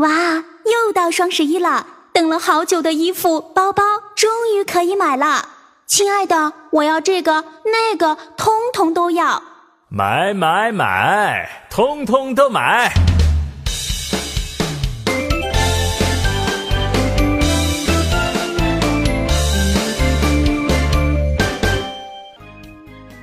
[0.00, 0.08] 哇，
[0.64, 3.82] 又到双十一了，等了好久的衣服、包包
[4.16, 5.46] 终于可以买了。
[5.86, 9.42] 亲爱的，我要这个、那个，通通都要。
[9.90, 12.90] 买买买，通通都买。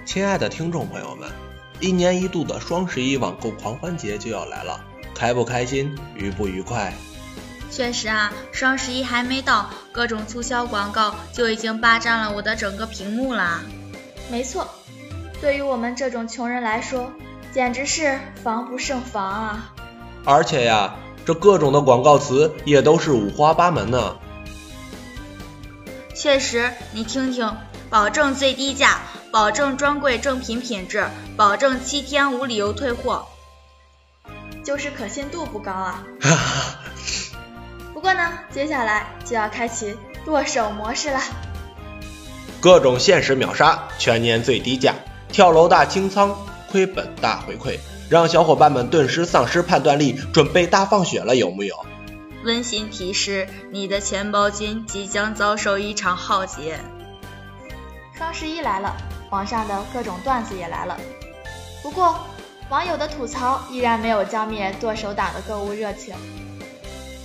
[0.05, 1.28] 亲爱的听众朋友们，
[1.80, 4.80] 一年一度的双十一网购狂欢节就要来了。
[5.18, 6.94] 开不开心，愉不愉快？
[7.72, 13.61] 确实啊，双十一还没到，各种促销广告就已经霸占了我的整个屏幕啦。
[14.30, 14.70] 没错，
[15.42, 17.11] 对于我们这种穷人来说，
[17.52, 19.74] 简直是防不胜防啊！
[20.24, 20.94] 而且呀，
[21.25, 24.18] 这各种的广告词也都是五花八门呢。
[26.14, 27.58] 确实，你听听，
[27.89, 29.00] 保证最低价，
[29.32, 33.25] 保证专柜正品品质，保证七天无理由退货。
[34.67, 36.03] 就是可信度不高啊。
[37.95, 41.22] 不过呢，接下来就要开启剁手模式了。
[42.59, 44.94] 各种限时秒杀，全年最低价，
[45.31, 46.36] 跳楼大清仓，
[46.69, 51.73] 亏本大回馈，让小伙伴们顿时丧失判断力，准备大放血了，有木有？
[52.44, 56.78] 温馨提示：你的钱包君即将遭受一场浩劫。
[58.17, 58.97] 双十一来了，
[59.30, 61.00] 网上的各种段子也来了。
[61.81, 62.19] 不过。
[62.69, 66.13] 网友的吐槽依然没有浇灭剁手党的购物热情。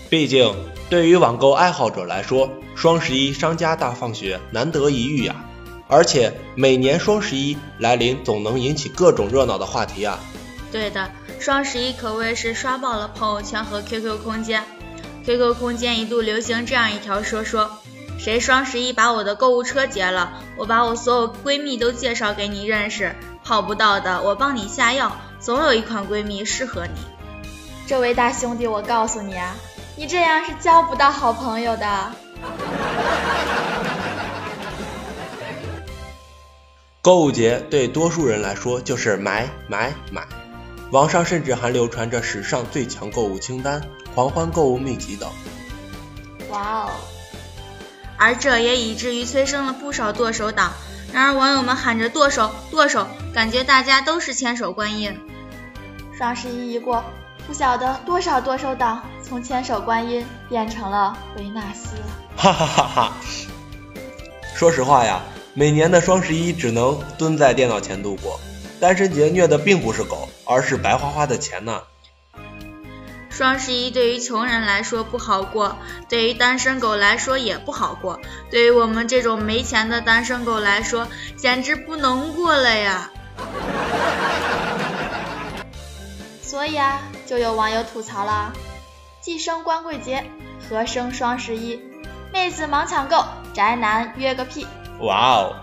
[0.08, 0.54] 毕竟，
[0.88, 5.34] 对于网购爱好者来说，双十一商家大放血难得一遇呀。
[5.88, 10.18] 而且每年双十一来临，总能引起各种热闹的话题啊。
[10.70, 14.62] 对的，双十一可谓是刷爆了朋友圈和 QQ 空间。
[15.24, 17.70] QQ 空间一度流行这样一条说说：
[18.18, 25.16] 谁双十一把我的购物车劫了，我把我所有闺蜜都介绍给你认识，泡不到的我帮你下药。
[25.42, 26.92] 总有一款闺蜜适合你，
[27.88, 29.56] 这位大兄弟，我告诉你啊，
[29.96, 32.12] 你这样是交不到好朋友的。
[37.02, 40.22] 购物节对多数人来说就是买买买，
[40.92, 43.82] 网上甚至还流传着史上最强购物清单、
[44.14, 45.28] 狂欢购物秘籍等。
[46.50, 46.90] 哇哦！
[48.16, 50.72] 而这也以至于催生了不少剁手党。
[51.12, 55.18] 然而网友们喊着剁手剁手，感觉大家都是千手观音。
[56.22, 57.02] 双十一一过，
[57.48, 61.96] 不晓得多少剁手党从千手观音变成了维纳斯。
[62.36, 63.12] 哈哈哈哈！
[64.54, 65.20] 说实话呀，
[65.52, 68.38] 每年的双十一只能蹲在电脑前度过。
[68.78, 71.80] 单身节虐的并不是狗，而是白花花的钱呢。
[73.28, 75.76] 双十一对于穷人来说不好过，
[76.08, 78.20] 对于单身狗来说也不好过。
[78.48, 83.10] 对于我们这种没钱的单身狗来说，简直不能过了呀！
[86.52, 88.52] 所以啊，就有网友吐槽了：
[89.22, 90.22] 既生光棍节，
[90.68, 91.80] 何生双十一？
[92.30, 93.24] 妹子忙抢购，
[93.54, 94.66] 宅男约个屁！
[95.00, 95.56] 哇哦，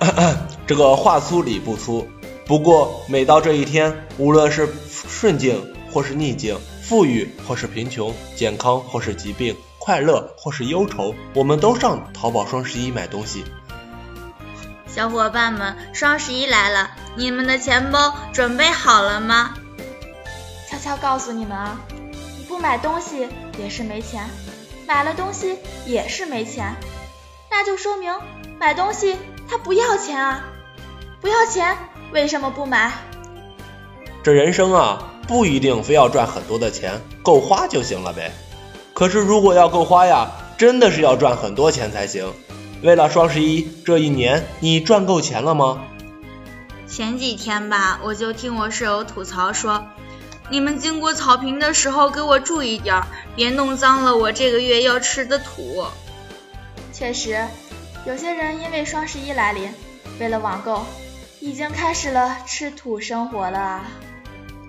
[0.66, 2.08] 这个话粗理不粗。
[2.46, 13.44] 不过每到这一天，无论是顺境或是逆境，富裕或是贫穷，健康或是疾病，快乐或是忧愁，我们都上淘宝双十一买东西。
[14.86, 19.54] 小伙伴们，双十一来了，你们的钱包准备好了吗？
[20.78, 21.80] 悄悄告诉你们啊，
[22.38, 23.26] 你不买东西
[23.58, 24.24] 也是没钱，
[24.86, 26.76] 买了东西也是没钱，
[27.50, 28.14] 那就说明
[28.60, 29.16] 买东西
[29.48, 30.44] 他不要钱啊！
[31.20, 31.76] 不要钱，
[32.12, 32.92] 为什么不买？
[34.22, 38.30] 这人生啊，不一定非要赚很多的钱，够花就行了呗。
[38.94, 42.32] 可是如果要够花呀，真的是要赚很多钱才行。
[42.84, 45.82] 为了双十一这一年，你赚够钱了吗？
[46.86, 49.88] 前几天吧，我就听我室友吐槽说
[50.50, 55.86] ：“你们经过草坪的时候给我注意点儿，别弄脏了我这个月要吃的土。”
[56.92, 57.46] 确实，
[58.06, 59.72] 有些人因为双十一来临，
[60.18, 60.84] 为了网购，
[61.40, 63.84] 已经开始了吃土生活了。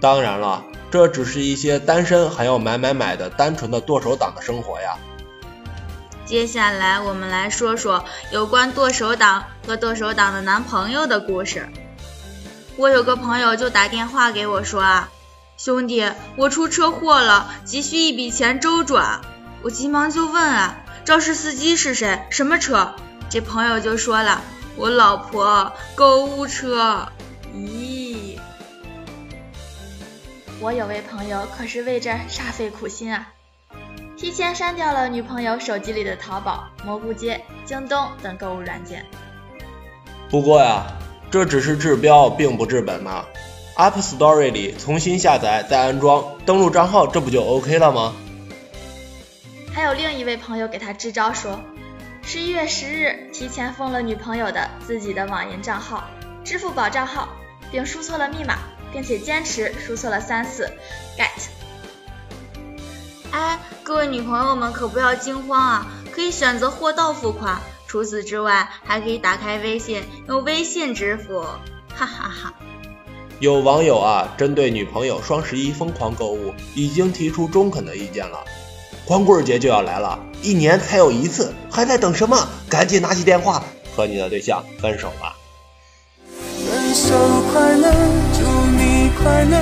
[0.01, 4.97] 当然了，这只是一些单身还要买买买的单纯的剁手党的生活呀。
[6.25, 11.67] 接下来我们来说说有关剁手党和剁手党的男朋友的故事。
[12.77, 15.09] 我有个朋友就打电话给我说啊，
[15.59, 19.19] 兄弟，我出车祸了，急需一笔钱周转。
[19.61, 22.21] 我急忙就问啊，肇事司机是谁？
[22.29, 22.95] 什么车？
[23.29, 24.41] 这朋友就说了，
[24.77, 27.09] 我老婆购物车。
[27.53, 28.39] 咦，
[30.61, 33.27] 我有位朋友可是为这煞费苦心啊。
[34.15, 39.05] 提前删掉了女朋友手机里的淘宝、蘑菇街、京东等购物软件。
[40.29, 40.87] 不过呀，
[41.29, 43.25] 这只是治标并不治本呐。
[43.79, 48.13] App Store 里重新下载再安装，登录账号，这不就 OK 了吗？
[49.73, 51.61] 还有另一位朋友给他支招说，
[52.21, 56.03] 十一月十日提前封了女朋友的自己的网银账号、
[56.43, 57.29] 支付宝账号，
[57.71, 58.57] 并输错了密码，
[58.91, 60.69] 并且坚持输错了三次
[61.17, 61.47] ，get。
[63.31, 71.39] 哎，各位女朋友们可不要惊慌啊，可以选择货到付款，除此之外还可以打开微信用微信支付，
[71.95, 72.53] 哈哈哈。
[73.39, 78.43] 有网友啊，针对女朋友双十一疯狂购物，已经提出中肯的意见了。
[79.05, 82.49] 光棍节就要来了，一年才有一次，还在等什么？
[82.69, 83.63] 赶紧拿起电话
[83.95, 85.37] 和你的对象分手吧。
[86.69, 87.15] 分手
[87.53, 87.89] 快乐，
[88.33, 88.41] 祝
[88.75, 89.61] 你快乐，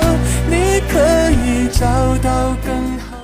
[0.50, 1.86] 你可以找
[2.18, 3.16] 到更好。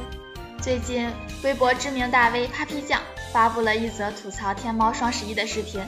[0.61, 1.11] 最近，
[1.43, 3.01] 微博知名大 V Papi 酱
[3.33, 5.83] 发布了一则吐槽天猫双十一的视频，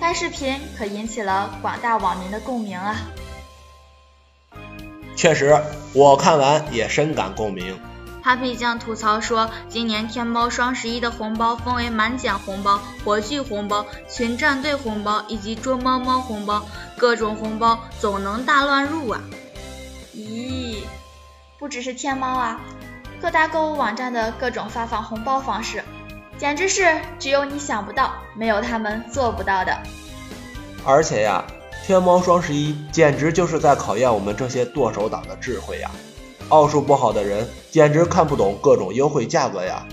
[0.00, 2.96] 该视频可引起了广大网民的共鸣啊。
[5.18, 5.60] 确实，
[5.94, 7.76] 我看完也深感共鸣。
[8.22, 16.64] Papi 酱吐槽说，今年天猫双十一的红包分为满减红包、火炬红包、群战队红包以及捉猫猫红包，
[16.96, 19.20] 各种红包总能大乱入啊！
[20.14, 20.76] 咦，
[21.58, 22.60] 不只是天猫啊，
[23.20, 25.82] 各大购物网站的各种发放红包方式，
[26.38, 29.76] 简直是只有你想不到，没有他们做不到的。
[30.86, 31.44] 而且呀。
[31.88, 35.90] 天猫双十一简直就是在考验我们这些剁手党的智慧呀！
[36.50, 39.86] 奥数不好的人简直看不懂各种优惠价格呀！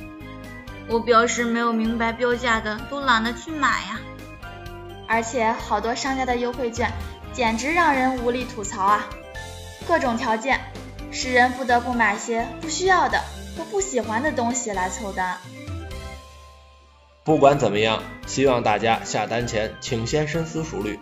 [0.89, 4.01] 我表示没有明白标价的都懒得去买呀！
[5.07, 6.91] 而且好多商家的优惠券
[7.31, 9.07] 简直让人无力吐槽啊！
[9.87, 10.59] 各种条件
[11.11, 13.21] 使人不得不买些不需要的
[13.57, 15.37] 或不喜欢的东西来凑单。
[17.23, 20.99] 不管怎么样，希望大家下单前请先深思熟虑。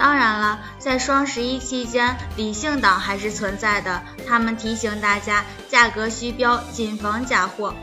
[0.00, 4.02] 当然了，在双十一期间，理性党还是存在的。
[4.26, 7.74] 他们提醒大家，价格虚标，谨防假货。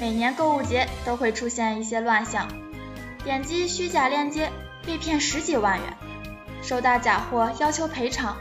[0.00, 2.46] 每年购物节都会出现一些乱象，
[3.24, 4.52] 点击虚假链接
[4.86, 5.96] 被骗十几万元，
[6.62, 8.36] 收到假货要求赔偿，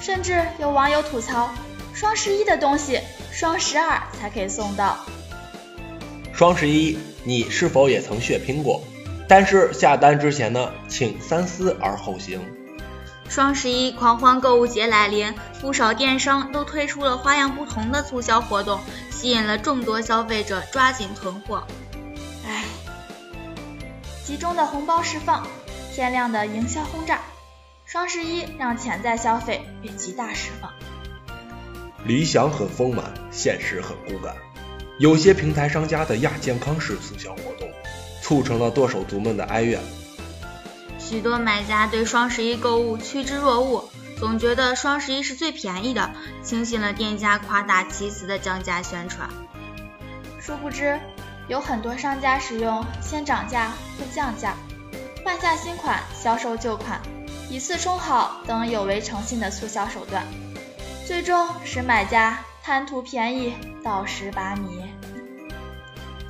[0.00, 1.48] 甚至有网友吐槽：
[1.94, 3.00] 双十一的东西，
[3.32, 4.98] 双十二才可以送到。
[6.34, 8.84] 双十一，你是否也曾血拼过？
[9.28, 12.40] 但是下单之前呢，请三思而后行。
[13.28, 18.80] 双十一狂欢购物节来临，不少电商都推出了花样不同的促销活动，
[19.10, 21.66] 吸引了众多消费者抓紧囤货。
[22.46, 22.64] 唉，
[24.22, 25.46] 集中的红包释放，
[25.94, 27.20] 天量的营销轰炸，
[27.86, 30.70] 双十一让潜在消费被极大释放。
[32.04, 34.34] 理想很丰满，现实很骨感。
[34.98, 37.70] 有些平台商家的亚健康式促销活动。
[38.22, 39.78] 促成了剁手族们的哀怨。
[40.98, 43.84] 许多买家对双十一购物趋之若鹜，
[44.18, 46.10] 总觉得双十一是最便宜的，
[46.42, 49.28] 轻信了店家夸大其词的降价宣传。
[50.40, 50.98] 殊不知，
[51.48, 54.54] 有很多商家使用先涨价后降价、
[55.24, 57.02] 换下新款销售旧款、
[57.50, 60.24] 以次充好等有违诚信的促销手段，
[61.04, 63.52] 最终使买家贪图便宜，
[63.84, 64.82] 倒食把米。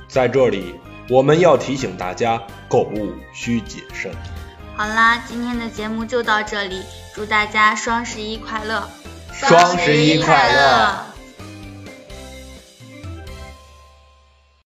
[0.07, 0.75] 在这里。
[1.09, 4.11] 我们要提醒大家，购物需谨慎。
[4.75, 6.81] 好啦，今天的节目就到这里，
[7.13, 8.89] 祝大家双十一快乐！
[9.31, 11.12] 双十一快乐！